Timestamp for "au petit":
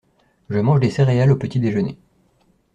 1.31-1.59